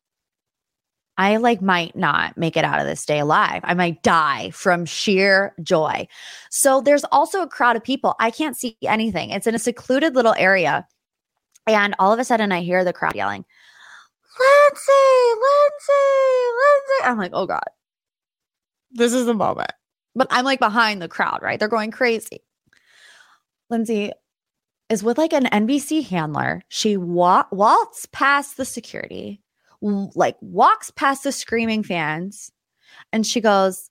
[1.17, 3.61] I like might not make it out of this day alive.
[3.63, 6.07] I might die from sheer joy.
[6.51, 8.13] So there's also a crowd of people.
[8.19, 9.31] I can't see anything.
[9.31, 10.85] It's in a secluded little area.
[11.65, 13.45] And all of a sudden I hear the crowd yelling,
[14.39, 17.03] Lindsay, Lindsay, Lindsay.
[17.03, 17.63] I'm like, oh God,
[18.91, 19.71] this is the moment.
[20.15, 21.59] But I'm like behind the crowd, right?
[21.59, 22.41] They're going crazy.
[23.69, 24.11] Lindsay
[24.89, 26.63] is with like an NBC handler.
[26.69, 29.41] She wa- waltz past the security,
[29.81, 32.51] like walks past the screaming fans,
[33.11, 33.89] and she goes,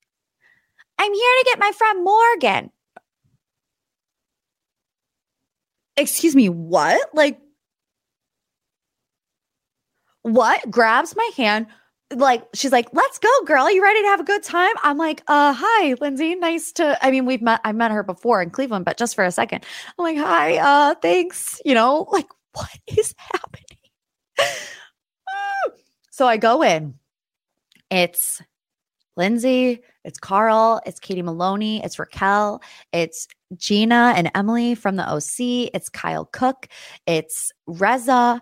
[0.98, 2.70] I'm here to get my friend Morgan.
[5.96, 7.08] Excuse me, what?
[7.14, 7.38] Like,
[10.26, 10.68] what?
[10.70, 11.66] Grabs my hand
[12.14, 13.70] like she's like let's go girl.
[13.70, 14.72] You ready to have a good time?
[14.82, 16.34] I'm like uh hi lindsay.
[16.34, 19.24] Nice to i mean we've met i met her before in cleveland but just for
[19.24, 19.64] a second.
[19.98, 21.60] I'm like hi uh thanks.
[21.64, 23.64] You know like what is happening?
[26.10, 26.94] So i go in.
[27.90, 28.42] It's
[29.16, 32.62] lindsay it's carl it's katie maloney it's raquel
[32.92, 35.40] it's gina and emily from the oc
[35.74, 36.68] it's kyle cooke
[37.06, 38.40] it's reza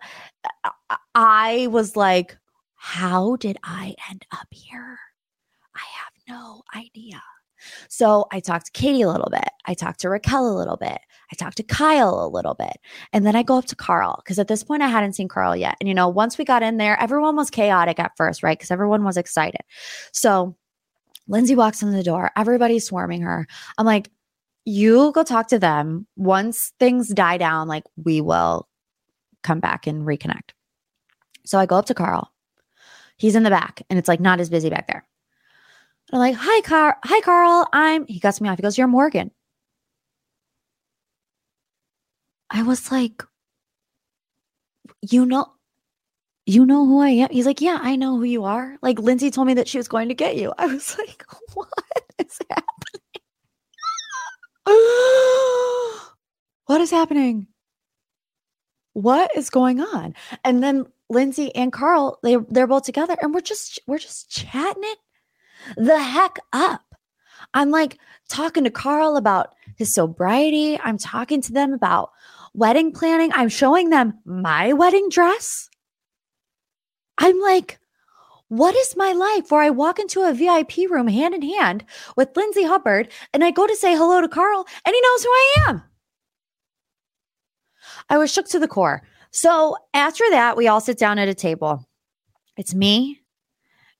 [1.15, 2.37] I was like,
[2.75, 4.99] how did I end up here?
[5.75, 7.23] I have no idea.
[7.89, 9.49] So I talked to Katie a little bit.
[9.65, 10.99] I talked to Raquel a little bit.
[11.33, 12.77] I talked to Kyle a little bit.
[13.13, 15.57] And then I go up to Carl because at this point I hadn't seen Carl
[15.57, 15.77] yet.
[15.81, 18.59] And, you know, once we got in there, everyone was chaotic at first, right?
[18.59, 19.63] Because everyone was excited.
[20.13, 20.57] So
[21.27, 23.47] Lindsay walks in the door, everybody's swarming her.
[23.79, 24.11] I'm like,
[24.67, 26.07] you go talk to them.
[26.17, 28.69] Once things die down, like we will
[29.43, 30.54] come back and reconnect.
[31.45, 32.33] So I go up to Carl.
[33.17, 35.07] He's in the back and it's like not as busy back there.
[36.13, 36.95] I'm like, hi, Carl.
[37.05, 37.69] Hi, Carl.
[37.73, 38.59] I'm, he cuts me off.
[38.59, 39.31] He goes, You're Morgan.
[42.51, 43.23] I was like,
[45.03, 45.53] You know,
[46.47, 47.31] you know who I am?
[47.31, 48.77] He's like, Yeah, I know who you are.
[48.83, 50.53] Like, Lindsay told me that she was going to get you.
[50.59, 51.69] I was like, What
[52.19, 53.01] is happening?
[56.67, 57.47] what is happening?
[58.93, 60.15] What is going on?
[60.45, 64.85] And then Lindsay and Carl, they they're both together and we're just we're just chatting
[64.85, 64.99] it
[65.77, 66.83] the heck up.
[67.53, 70.79] I'm like talking to Carl about his sobriety.
[70.81, 72.11] I'm talking to them about
[72.55, 73.31] wedding planning.
[73.35, 75.69] I'm showing them my wedding dress.
[77.19, 77.79] I'm like,
[78.49, 81.85] what is my life where I walk into a VIP room hand in hand
[82.17, 85.31] with Lindsay Hubbard and I go to say hello to Carl and he knows who
[85.31, 85.83] I am?
[88.09, 89.03] I was shook to the core.
[89.35, 91.85] So after that, we all sit down at a table.
[92.57, 93.21] It's me,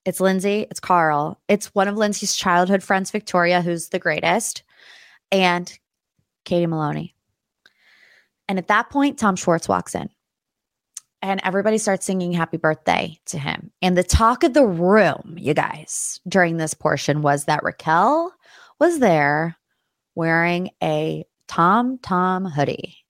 [0.05, 4.63] it's Lindsay, it's Carl, it's one of Lindsay's childhood friends, Victoria, who's the greatest,
[5.33, 5.77] and
[6.45, 7.17] Katie Maloney.
[8.49, 10.09] And at that point, Tom Schwartz walks in
[11.21, 13.73] and everybody starts singing happy birthday to him.
[13.83, 18.33] And the talk of the room, you guys, during this portion was that Raquel
[18.79, 19.57] was there
[20.15, 23.04] wearing a Tom Tom hoodie.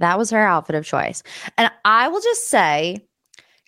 [0.00, 1.22] That was her outfit of choice.
[1.56, 3.06] And I will just say,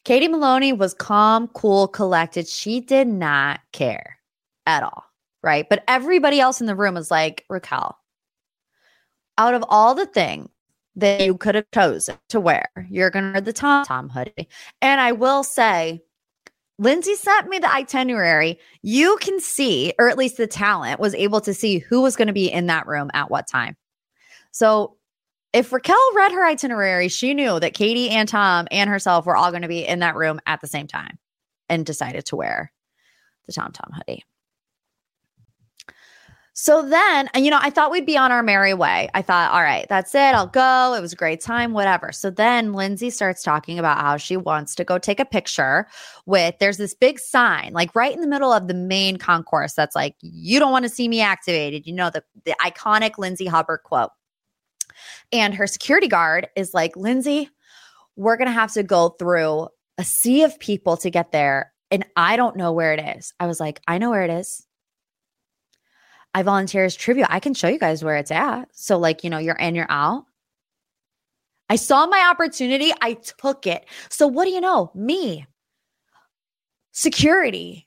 [0.05, 2.49] Katie Maloney was calm, cool, collected.
[2.49, 4.19] She did not care
[4.67, 5.05] at all.
[5.43, 5.69] Right.
[5.69, 7.99] But everybody else in the room was like, Raquel,
[9.39, 10.49] out of all the things
[10.97, 12.69] that you could have chosen to wear.
[12.89, 14.49] You're going to wear the Tom Tom hoodie.
[14.81, 16.03] And I will say,
[16.79, 18.59] Lindsay sent me the itinerary.
[18.83, 22.27] You can see, or at least the talent was able to see who was going
[22.27, 23.77] to be in that room at what time.
[24.51, 24.97] So
[25.53, 29.51] if Raquel read her itinerary, she knew that Katie and Tom and herself were all
[29.51, 31.19] going to be in that room at the same time
[31.69, 32.73] and decided to wear
[33.47, 34.25] the Tom Tom hoodie.
[36.55, 39.09] So then, and you know, I thought we'd be on our merry way.
[39.15, 40.35] I thought, all right, that's it.
[40.35, 40.95] I'll go.
[40.95, 42.13] It was a great time, whatever.
[42.13, 45.87] So then Lindsay starts talking about how she wants to go take a picture
[46.27, 49.97] with, there's this big sign, like right in the middle of the main concourse that's
[49.97, 51.87] like, you don't want to see me activated.
[51.87, 54.11] You know, the, the iconic Lindsay Hubbard quote.
[55.33, 57.49] And her security guard is like, Lindsay,
[58.17, 61.73] we're going to have to go through a sea of people to get there.
[61.91, 63.35] And I don't know where it is.
[63.39, 64.67] I was like, I know where it is.
[66.35, 67.27] I volunteer as trivia.
[67.29, 68.69] I can show you guys where it's at.
[68.73, 70.25] So, like, you know, you're in, you're out.
[71.69, 72.93] I saw my opportunity.
[73.01, 73.87] I took it.
[74.09, 74.91] So, what do you know?
[74.95, 75.47] Me,
[76.93, 77.87] security,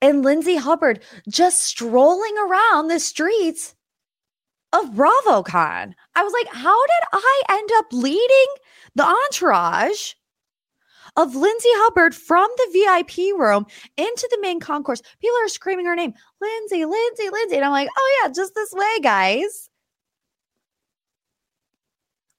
[0.00, 3.73] and Lindsay Hubbard just strolling around the streets
[4.74, 5.94] of BravoCon.
[6.14, 8.46] I was like, how did I end up leading
[8.94, 10.14] the entourage
[11.16, 15.00] of Lindsay Hubbard from the VIP room into the main concourse.
[15.20, 17.56] People are screaming her name, Lindsay, Lindsay, Lindsay.
[17.56, 19.70] And I'm like, oh, yeah, just this way, guys.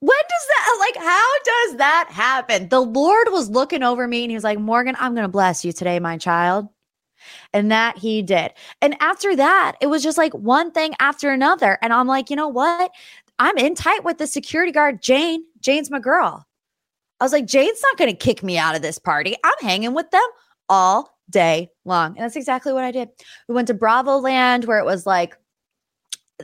[0.02, 2.70] When does that, like, how does that happen?
[2.70, 5.72] The Lord was looking over me and he was like, Morgan, I'm to bless you
[5.72, 6.68] today, my child.
[7.56, 8.52] And that he did.
[8.82, 11.80] And after that, it was just like one thing after another.
[11.82, 12.92] And I'm like, you know what?
[13.40, 15.46] I'm in tight with the security guard, Jane.
[15.62, 16.46] Jane's my girl.
[17.22, 19.36] I was like, Jane's not going to kick me out of this party.
[19.42, 20.28] I'm hanging with them
[20.68, 22.18] all day long.
[22.18, 23.08] And that's exactly what I did.
[23.48, 25.38] We went to Bravo Land where it was like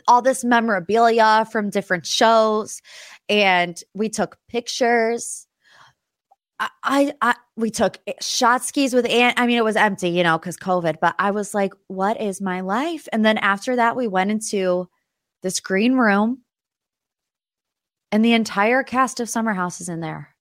[0.07, 2.81] all this memorabilia from different shows
[3.27, 5.45] and we took pictures.
[6.83, 9.39] I, I, we took shot skis with Aunt.
[9.39, 12.39] I mean, it was empty, you know, because COVID, but I was like, what is
[12.39, 13.07] my life?
[13.11, 14.87] And then after that, we went into
[15.41, 16.43] this green room
[18.11, 20.35] and the entire cast of Summer House is in there.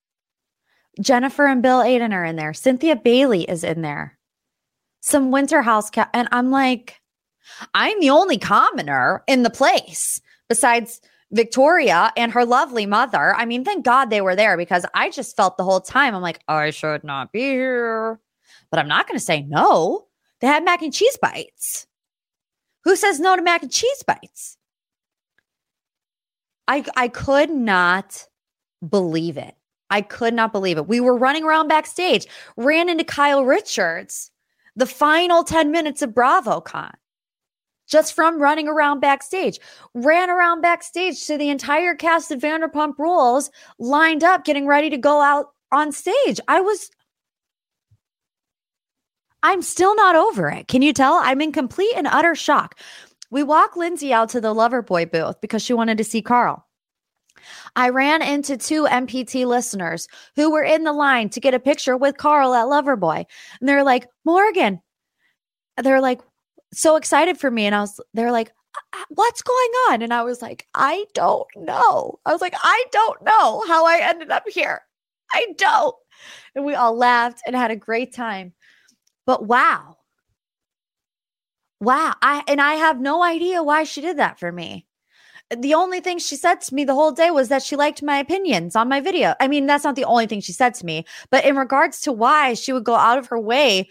[1.00, 2.52] Jennifer and Bill Aydin are in there.
[2.52, 4.18] Cynthia Bailey is in there.
[5.00, 6.11] Some Winter House cat.
[6.12, 7.00] And I'm like,
[7.72, 11.00] I'm the only commoner in the place besides
[11.32, 13.34] Victoria and her lovely mother.
[13.36, 16.22] I mean, thank God they were there because I just felt the whole time, I'm
[16.22, 18.20] like, I should not be here.
[18.70, 20.06] But I'm not going to say no.
[20.40, 21.86] They had mac and cheese bites.
[22.84, 24.56] Who says no to mac and cheese bites?
[26.66, 28.26] I, I could not
[28.88, 29.54] believe it.
[29.90, 30.86] I could not believe it.
[30.86, 34.30] We were running around backstage, ran into Kyle Richards,
[34.76, 36.92] the final 10 minutes of BravoCon,
[37.90, 39.59] just from running around backstage.
[39.94, 44.96] Ran around backstage to the entire cast of Vanderpump Rules lined up, getting ready to
[44.96, 46.40] go out on stage.
[46.48, 46.90] I was.
[49.42, 50.68] I'm still not over it.
[50.68, 51.14] Can you tell?
[51.14, 52.79] I'm in complete and utter shock.
[53.31, 56.66] We walk Lindsay out to the Loverboy booth because she wanted to see Carl.
[57.74, 61.96] I ran into two MPT listeners who were in the line to get a picture
[61.96, 63.24] with Carl at Loverboy.
[63.61, 64.81] And they're like, Morgan,
[65.83, 66.20] they're like,
[66.72, 67.66] so excited for me.
[67.66, 70.02] And I was, they're like, uh, uh, what's going on?
[70.02, 72.18] And I was like, I don't know.
[72.24, 74.83] I was like, I don't know how I ended up here.
[75.33, 75.94] I don't.
[76.54, 78.52] And we all laughed and had a great time.
[79.26, 79.96] But wow.
[81.80, 82.14] Wow.
[82.20, 84.87] I and I have no idea why she did that for me
[85.56, 88.18] the only thing she said to me the whole day was that she liked my
[88.18, 89.35] opinions on my video.
[89.40, 92.12] I mean, that's not the only thing she said to me, but in regards to
[92.12, 93.88] why she would go out of her way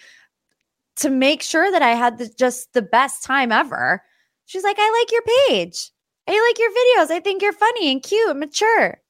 [0.99, 4.03] to make sure that I had the, just the best time ever,
[4.45, 5.91] she's like, I like your page.
[6.27, 7.11] I like your videos.
[7.11, 9.01] I think you're funny and cute and mature.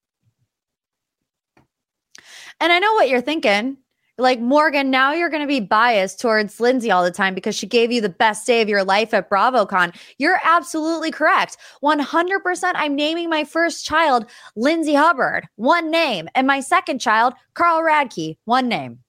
[2.62, 3.78] And I know what you're thinking
[4.20, 7.66] like Morgan, now you're going to be biased towards Lindsay all the time because she
[7.66, 9.96] gave you the best day of your life at BravoCon.
[10.18, 11.58] You're absolutely correct.
[11.82, 12.72] 100%.
[12.76, 14.26] I'm naming my first child
[14.56, 19.00] Lindsay Hubbard, one name, and my second child Carl Radke, one name.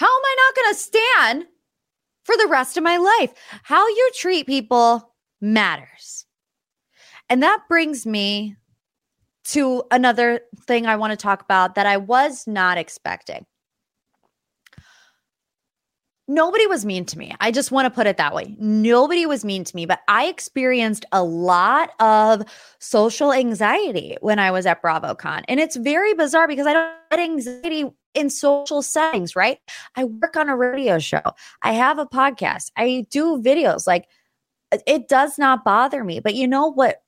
[0.00, 1.46] How am I not going to stand
[2.24, 3.34] for the rest of my life?
[3.62, 6.24] How you treat people matters.
[7.28, 8.56] And that brings me
[9.48, 13.44] to another thing I want to talk about that I was not expecting.
[16.26, 17.34] Nobody was mean to me.
[17.38, 18.56] I just want to put it that way.
[18.58, 22.44] Nobody was mean to me, but I experienced a lot of
[22.78, 25.44] social anxiety when I was at BravoCon.
[25.46, 27.84] And it's very bizarre because I don't get anxiety
[28.14, 29.58] in social settings, right?
[29.96, 31.22] I work on a radio show,
[31.62, 33.86] I have a podcast, I do videos.
[33.86, 34.06] Like
[34.86, 36.20] it does not bother me.
[36.20, 37.02] But you know what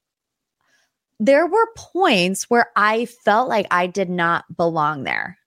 [1.21, 5.39] there were points where I felt like I did not belong there.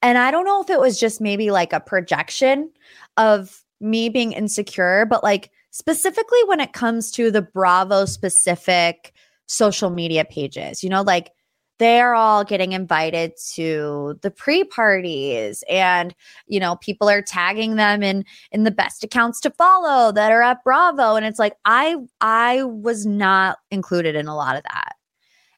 [0.00, 2.70] And I don't know if it was just maybe like a projection
[3.16, 9.12] of me being insecure, but like specifically when it comes to the Bravo specific
[9.46, 11.32] social media pages, you know, like
[11.78, 16.14] they're all getting invited to the pre-parties and
[16.46, 20.42] you know people are tagging them in in the best accounts to follow that are
[20.42, 21.16] at bravo.
[21.16, 24.94] And it's like i i was not included in a lot of that.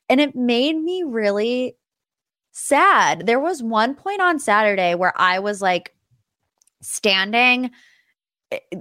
[0.09, 1.77] And it made me really
[2.53, 3.27] sad.
[3.27, 5.95] There was one point on saturday where i was like
[6.81, 7.71] standing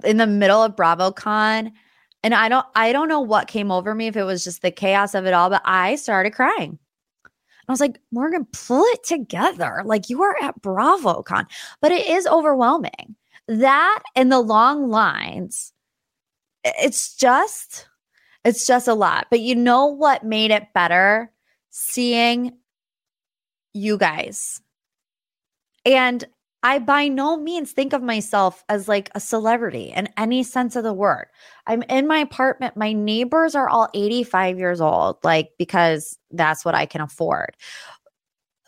[0.04, 1.72] in the middle of BravoCon.
[2.24, 4.72] And I don't I don't know what came over me if it was just the
[4.72, 6.80] chaos of it all, but I started crying.
[7.68, 9.82] I was like, Morgan, pull it together.
[9.86, 11.46] Like you are at BravoCon,
[11.82, 13.16] but it is overwhelming.
[13.48, 15.74] That and the long lines,
[16.64, 17.88] it's just,
[18.44, 19.28] it's just a lot.
[19.30, 21.32] But you know what made it better?
[21.72, 22.54] Seeing
[23.74, 24.62] you guys.
[25.86, 26.26] And
[26.66, 30.84] I by no means think of myself as like a celebrity in any sense of
[30.84, 31.28] the word.
[31.68, 32.76] I'm in my apartment.
[32.76, 37.56] My neighbors are all 85 years old, like because that's what I can afford.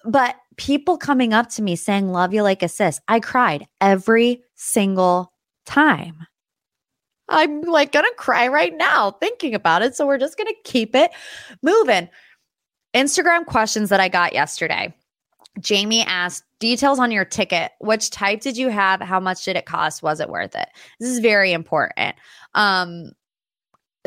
[0.05, 3.01] But people coming up to me saying, Love you like a sis.
[3.07, 5.33] I cried every single
[5.65, 6.27] time.
[7.29, 9.95] I'm like gonna cry right now thinking about it.
[9.95, 11.09] So we're just gonna keep it
[11.63, 12.09] moving.
[12.93, 14.93] Instagram questions that I got yesterday.
[15.59, 17.71] Jamie asked details on your ticket.
[17.79, 19.01] Which type did you have?
[19.01, 20.03] How much did it cost?
[20.03, 20.67] Was it worth it?
[20.99, 22.15] This is very important.
[22.53, 23.11] Um,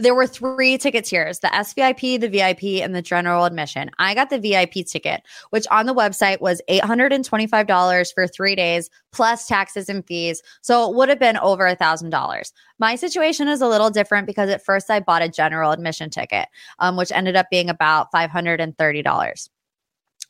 [0.01, 3.90] there were three ticket tiers the SVIP, the VIP, and the general admission.
[3.98, 9.46] I got the VIP ticket, which on the website was $825 for three days plus
[9.46, 10.42] taxes and fees.
[10.62, 12.53] So it would have been over a $1,000.
[12.78, 16.48] My situation is a little different because at first I bought a general admission ticket,
[16.78, 19.48] um, which ended up being about $530.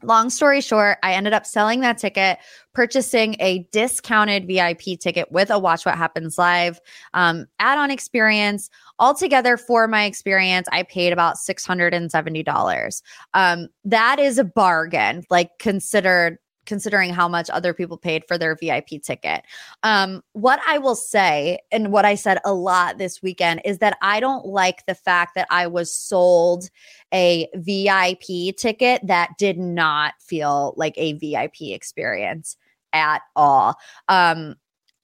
[0.03, 2.38] Long story short, I ended up selling that ticket,
[2.72, 6.80] purchasing a discounted VIP ticket with a Watch What Happens Live
[7.14, 8.70] um, add on experience.
[8.98, 13.03] Altogether, for my experience, I paid about $670.
[13.34, 16.38] Um, that is a bargain, like considered
[16.70, 19.42] considering how much other people paid for their VIP ticket.
[19.82, 23.98] Um, what I will say, and what I said a lot this weekend, is that
[24.00, 26.70] I don't like the fact that I was sold
[27.12, 32.56] a VIP ticket that did not feel like a VIP experience
[32.92, 33.74] at all.
[34.08, 34.54] Um,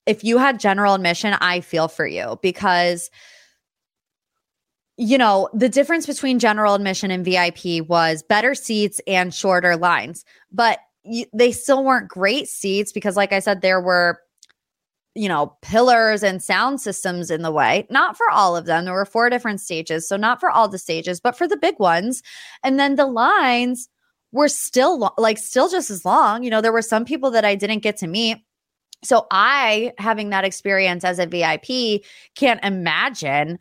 [0.06, 3.10] if you had general admission, I feel for you because
[4.98, 10.24] you know, the difference between general admission and VIP was better seats and shorter lines.
[10.50, 10.78] But
[11.32, 14.20] they still weren't great seats because, like I said, there were
[15.16, 17.86] you know, pillars and sound systems in the way.
[17.90, 18.84] Not for all of them.
[18.84, 20.06] There were four different stages.
[20.06, 22.22] So, not for all the stages, but for the big ones.
[22.62, 23.88] And then the lines
[24.32, 26.44] were still lo- like, still just as long.
[26.44, 28.36] You know, there were some people that I didn't get to meet.
[29.02, 32.04] So, I, having that experience as a VIP,
[32.34, 33.58] can't imagine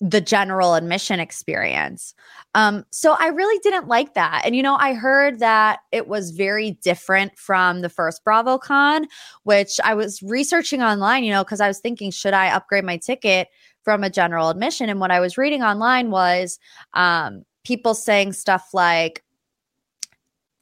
[0.00, 2.14] the general admission experience.
[2.54, 4.42] Um, so I really didn't like that.
[4.44, 9.04] And, you know, I heard that it was very different from the first BravoCon,
[9.42, 12.96] which I was researching online, you know, because I was thinking, should I upgrade my
[12.96, 13.48] ticket
[13.84, 14.88] from a general admission?
[14.88, 16.58] And what I was reading online was
[16.94, 19.22] um, people saying stuff like,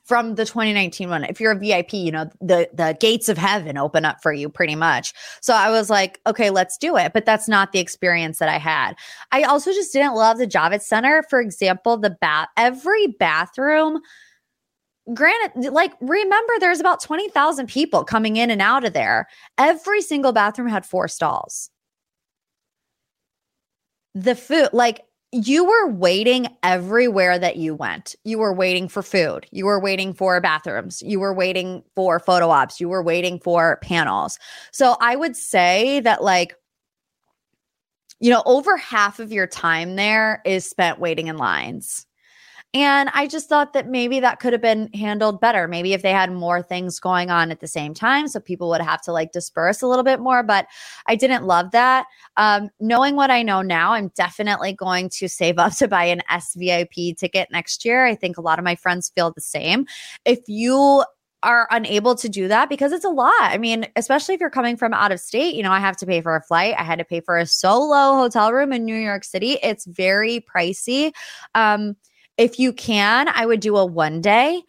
[0.09, 1.25] from the 2019 one.
[1.25, 4.49] If you're a VIP, you know, the the gates of heaven open up for you
[4.49, 5.13] pretty much.
[5.43, 7.13] So I was like, okay, let's do it.
[7.13, 8.95] But that's not the experience that I had.
[9.33, 11.23] I also just didn't love the Javits Center.
[11.29, 14.01] For example, the bath every bathroom
[15.15, 19.29] granted like remember there's about 20,000 people coming in and out of there.
[19.59, 21.71] Every single bathroom had four stalls.
[24.15, 25.03] The food like
[25.33, 28.15] you were waiting everywhere that you went.
[28.25, 29.47] You were waiting for food.
[29.51, 31.03] You were waiting for bathrooms.
[31.03, 32.81] You were waiting for photo ops.
[32.81, 34.39] You were waiting for panels.
[34.73, 36.55] So I would say that, like,
[38.21, 42.07] you know, over half of your time there is spent waiting in lines.
[42.75, 45.67] And I just thought that maybe that could have been handled better.
[45.67, 48.83] Maybe if they had more things going on at the same time, so people would
[48.83, 50.43] have to like disperse a little bit more.
[50.43, 50.67] But
[51.07, 52.07] I didn't love that.
[52.37, 56.21] Um, knowing what I know now, I'm definitely going to save up to buy an
[56.31, 58.05] SVIP ticket next year.
[58.05, 59.87] I think a lot of my friends feel the same.
[60.27, 61.05] If you
[61.43, 63.33] are unable to do that because it's a lot.
[63.41, 66.07] I mean, especially if you're coming from out of state, you know, I have to
[66.07, 66.75] pay for a flight.
[66.77, 69.59] I had to pay for a solo hotel room in New York City.
[69.63, 71.13] It's very pricey.
[71.55, 71.97] Um,
[72.39, 74.63] if you can, I would do a one day,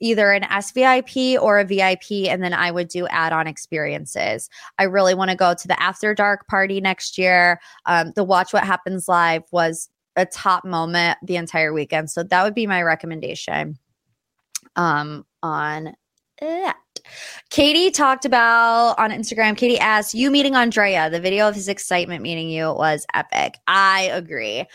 [0.00, 4.50] either an SVIP or a VIP, and then I would do add on experiences.
[4.78, 7.60] I really want to go to the After Dark party next year.
[7.86, 12.10] Um, the Watch What Happens Live was a top moment the entire weekend.
[12.10, 13.78] So that would be my recommendation
[14.76, 15.94] um, on
[16.40, 16.76] that.
[17.50, 19.56] Katie talked about on Instagram.
[19.56, 23.58] Katie asked, You meeting Andrea, the video of his excitement meeting you was epic.
[23.66, 24.66] I agree.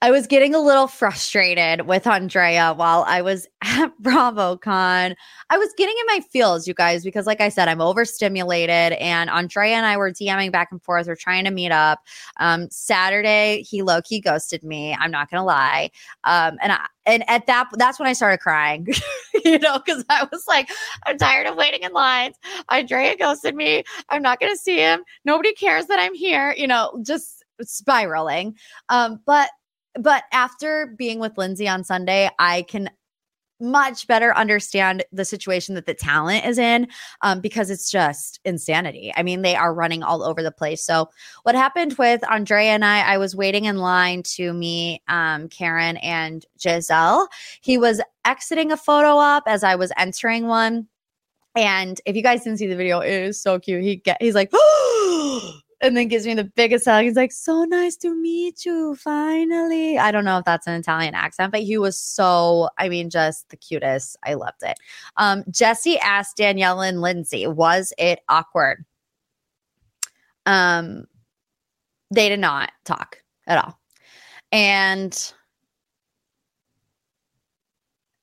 [0.00, 5.16] I was getting a little frustrated with Andrea while I was at BravoCon.
[5.50, 9.28] I was getting in my feels, you guys, because like I said, I'm overstimulated and
[9.28, 11.08] Andrea and I were DMing back and forth.
[11.08, 11.98] We're trying to meet up.
[12.38, 14.96] Um, Saturday, he low key ghosted me.
[15.00, 15.90] I'm not gonna lie.
[16.22, 18.86] Um, and I, and at that, that's when I started crying,
[19.44, 20.70] you know, because I was like,
[21.06, 22.36] I'm tired of waiting in lines.
[22.68, 23.82] Andrea ghosted me.
[24.10, 25.02] I'm not gonna see him.
[25.24, 28.54] Nobody cares that I'm here, you know, just spiraling.
[28.90, 29.50] Um, but
[29.94, 32.90] but after being with Lindsay on Sunday, I can
[33.60, 36.86] much better understand the situation that the talent is in
[37.22, 39.12] um, because it's just insanity.
[39.16, 40.84] I mean, they are running all over the place.
[40.84, 41.08] So,
[41.42, 45.96] what happened with Andrea and I, I was waiting in line to meet um, Karen
[45.98, 47.26] and Gizelle.
[47.60, 50.86] He was exiting a photo op as I was entering one.
[51.56, 53.82] And if you guys didn't see the video, it is so cute.
[53.82, 54.52] He get he's like,
[55.80, 57.04] and then gives me the biggest hug.
[57.04, 61.14] He's like, "So nice to meet you, finally." I don't know if that's an Italian
[61.14, 64.16] accent, but he was so, I mean, just the cutest.
[64.24, 64.78] I loved it.
[65.16, 68.84] Um, Jesse asked Danielle and Lindsay, "Was it awkward?"
[70.46, 71.06] Um,
[72.10, 73.78] they did not talk at all,
[74.52, 75.32] and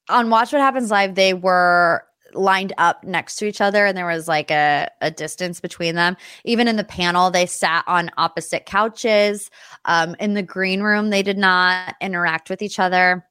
[0.10, 2.03] on Watch What Happens Live, they were
[2.36, 6.17] lined up next to each other and there was like a, a distance between them.
[6.43, 9.49] Even in the panel, they sat on opposite couches.
[9.86, 13.25] Um, in the green room, they did not interact with each other.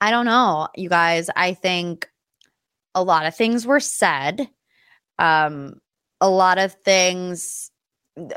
[0.00, 1.30] I don't know, you guys.
[1.36, 2.08] I think
[2.94, 4.48] a lot of things were said.
[5.18, 5.80] Um,
[6.20, 7.70] a lot of things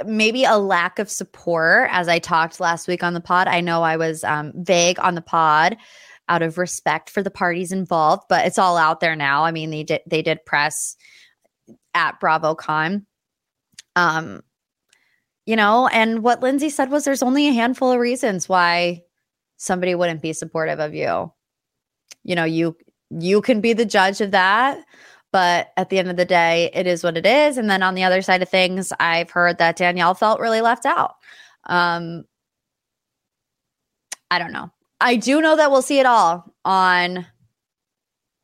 [0.05, 3.83] maybe a lack of support as i talked last week on the pod i know
[3.83, 5.75] i was um, vague on the pod
[6.27, 9.43] out of respect for the parties involved, but it's all out there now.
[9.45, 10.95] I mean, they did they did press
[11.93, 13.05] at BravoCon.
[13.95, 14.41] Um,
[15.45, 19.03] you know, and what Lindsay said was there's only a handful of reasons why
[19.57, 21.31] somebody wouldn't be supportive of you.
[22.23, 22.75] You know, you
[23.11, 24.83] you can be the judge of that,
[25.31, 27.57] but at the end of the day, it is what it is.
[27.57, 30.85] And then on the other side of things, I've heard that Danielle felt really left
[30.85, 31.15] out.
[31.65, 32.23] Um,
[34.31, 34.71] I don't know.
[35.05, 37.27] I do know that we'll see it all on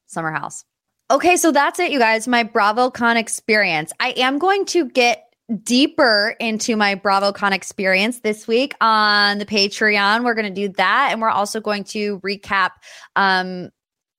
[0.05, 0.63] Summer House.
[1.09, 2.27] Okay, so that's it, you guys.
[2.27, 3.91] My BravoCon experience.
[3.99, 5.33] I am going to get
[5.63, 10.23] deeper into my BravoCon experience this week on the Patreon.
[10.23, 11.09] We're going to do that.
[11.11, 12.73] And we're also going to recap
[13.15, 13.71] um,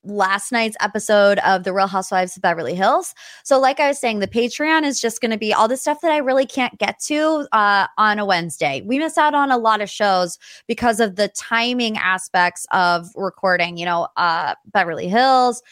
[0.04, 3.14] last night's episode of The Real Housewives of Beverly Hills.
[3.44, 6.00] So, like I was saying, the Patreon is just going to be all the stuff
[6.02, 8.82] that I really can't get to uh, on a Wednesday.
[8.84, 13.76] We miss out on a lot of shows because of the timing aspects of recording,
[13.76, 15.62] you know, uh, Beverly Hills,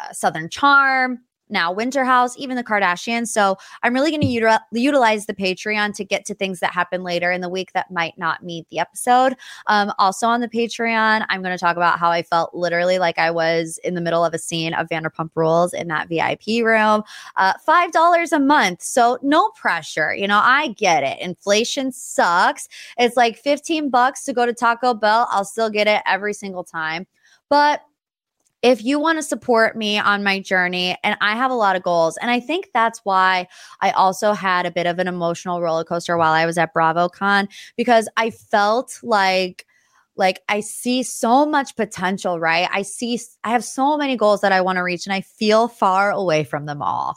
[0.00, 3.28] uh, Southern Charm, now Winter House, even the Kardashians.
[3.28, 7.30] So I'm really going to utilize the Patreon to get to things that happen later
[7.30, 9.34] in the week that might not meet the episode.
[9.66, 13.18] Um, also on the Patreon, I'm going to talk about how I felt literally like
[13.18, 17.02] I was in the middle of a scene of Vanderpump Rules in that VIP room.
[17.36, 20.14] Uh, Five dollars a month, so no pressure.
[20.14, 21.18] You know, I get it.
[21.20, 22.68] Inflation sucks.
[22.98, 25.26] It's like 15 bucks to go to Taco Bell.
[25.30, 27.06] I'll still get it every single time,
[27.48, 27.82] but
[28.66, 31.84] if you want to support me on my journey, and I have a lot of
[31.84, 33.46] goals, and I think that's why
[33.80, 37.46] I also had a bit of an emotional roller coaster while I was at BravoCon
[37.76, 39.66] because I felt like
[40.16, 42.68] like I see so much potential, right?
[42.72, 45.68] I see I have so many goals that I want to reach and I feel
[45.68, 47.16] far away from them all.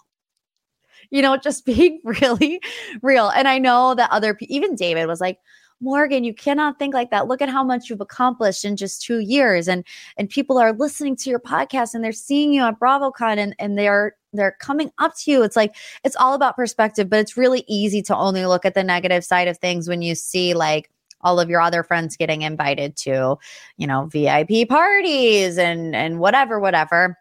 [1.09, 2.61] You know, just being really
[3.01, 3.29] real.
[3.29, 5.39] And I know that other even David was like,
[5.81, 7.27] Morgan, you cannot think like that.
[7.27, 9.67] Look at how much you've accomplished in just two years.
[9.67, 9.85] And
[10.17, 13.77] and people are listening to your podcast and they're seeing you at BravoCon and, and
[13.77, 15.43] they're they're coming up to you.
[15.43, 18.83] It's like it's all about perspective, but it's really easy to only look at the
[18.83, 20.89] negative side of things when you see like
[21.21, 23.37] all of your other friends getting invited to,
[23.77, 27.17] you know, VIP parties and and whatever, whatever.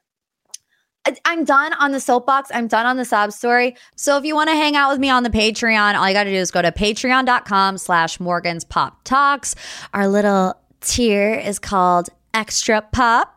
[1.24, 2.50] I'm done on the soapbox.
[2.52, 3.76] I'm done on the sob story.
[3.96, 6.24] So if you want to hang out with me on the Patreon, all you got
[6.24, 9.54] to do is go to patreon.com slash Morgan's Pop Talks.
[9.94, 13.34] Our little tier is called Extra Pop.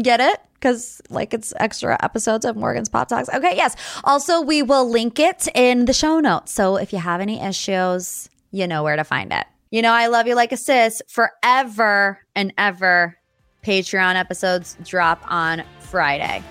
[0.00, 0.40] Get it?
[0.54, 3.28] Because like it's extra episodes of Morgan's Pop Talks.
[3.30, 3.76] Okay, yes.
[4.04, 6.52] Also, we will link it in the show notes.
[6.52, 9.46] So if you have any issues, you know where to find it.
[9.70, 13.16] You know, I love you like a sis forever and ever.
[13.64, 16.42] Patreon episodes drop on Friday.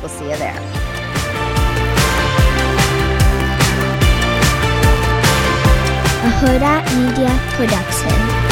[0.00, 0.56] We'll see you there.
[6.22, 8.45] A Huda Media Production.